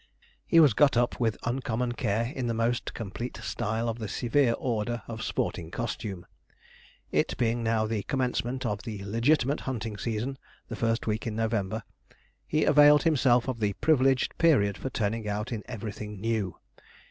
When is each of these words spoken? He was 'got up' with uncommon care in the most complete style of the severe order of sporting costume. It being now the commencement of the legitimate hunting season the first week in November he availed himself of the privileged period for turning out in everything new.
He 0.47 0.59
was 0.59 0.73
'got 0.73 0.97
up' 0.97 1.19
with 1.19 1.37
uncommon 1.43 1.91
care 1.91 2.31
in 2.35 2.47
the 2.47 2.55
most 2.55 2.95
complete 2.95 3.37
style 3.43 3.87
of 3.87 3.99
the 3.99 4.07
severe 4.07 4.53
order 4.57 5.03
of 5.07 5.21
sporting 5.21 5.69
costume. 5.69 6.25
It 7.11 7.37
being 7.37 7.61
now 7.61 7.85
the 7.85 8.01
commencement 8.01 8.65
of 8.65 8.81
the 8.81 9.05
legitimate 9.05 9.59
hunting 9.59 9.99
season 9.99 10.39
the 10.69 10.75
first 10.75 11.05
week 11.05 11.27
in 11.27 11.35
November 11.35 11.83
he 12.47 12.63
availed 12.63 13.03
himself 13.03 13.47
of 13.47 13.59
the 13.59 13.73
privileged 13.73 14.35
period 14.39 14.75
for 14.75 14.89
turning 14.89 15.27
out 15.27 15.51
in 15.51 15.61
everything 15.67 16.19
new. 16.19 16.57